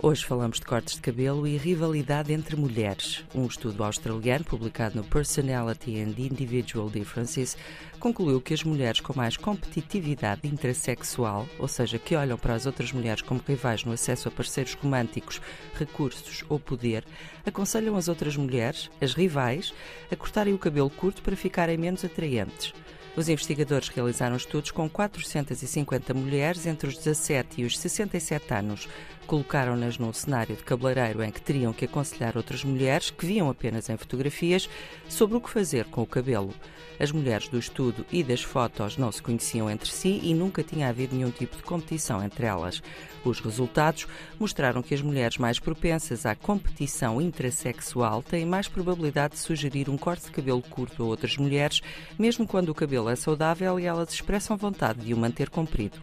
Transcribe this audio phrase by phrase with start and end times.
[0.00, 3.24] Hoje falamos de cortes de cabelo e rivalidade entre mulheres.
[3.34, 7.56] Um estudo australiano publicado no Personality and Individual Differences
[7.98, 12.92] concluiu que as mulheres com mais competitividade intrasexual, ou seja, que olham para as outras
[12.92, 15.40] mulheres como rivais no acesso a parceiros românticos,
[15.74, 17.04] recursos ou poder,
[17.44, 19.74] aconselham as outras mulheres, as rivais,
[20.12, 22.72] a cortarem o cabelo curto para ficarem menos atraentes.
[23.16, 28.88] Os investigadores realizaram estudos com 450 mulheres entre os 17 e os 67 anos.
[29.28, 33.90] Colocaram-nas num cenário de cabeleireiro em que teriam que aconselhar outras mulheres, que viam apenas
[33.90, 34.70] em fotografias,
[35.06, 36.54] sobre o que fazer com o cabelo.
[36.98, 40.88] As mulheres do estudo e das fotos não se conheciam entre si e nunca tinha
[40.88, 42.82] havido nenhum tipo de competição entre elas.
[43.22, 44.06] Os resultados
[44.40, 49.98] mostraram que as mulheres mais propensas à competição intrasexual têm mais probabilidade de sugerir um
[49.98, 51.82] corte de cabelo curto a outras mulheres,
[52.18, 56.02] mesmo quando o cabelo é saudável e elas expressam vontade de o manter comprido.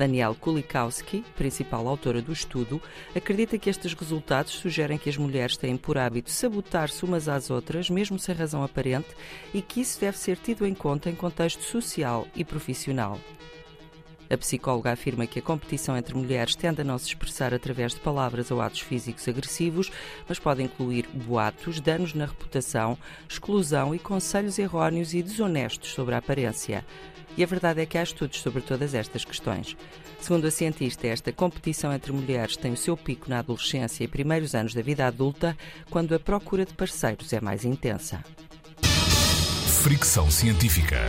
[0.00, 2.80] Danielle Kulikowski, principal autora do estudo,
[3.14, 7.90] acredita que estes resultados sugerem que as mulheres têm por hábito sabotar-se umas às outras,
[7.90, 9.08] mesmo sem razão aparente,
[9.52, 13.20] e que isso deve ser tido em conta em contexto social e profissional.
[14.30, 18.00] A psicóloga afirma que a competição entre mulheres tende a não se expressar através de
[18.00, 19.90] palavras ou atos físicos agressivos,
[20.28, 22.96] mas pode incluir boatos, danos na reputação,
[23.28, 26.86] exclusão e conselhos erróneos e desonestos sobre a aparência.
[27.36, 29.76] E a verdade é que há estudos sobre todas estas questões.
[30.20, 34.54] Segundo a cientista, esta competição entre mulheres tem o seu pico na adolescência e primeiros
[34.54, 35.56] anos da vida adulta,
[35.88, 38.22] quando a procura de parceiros é mais intensa.
[39.82, 41.06] Fricção científica.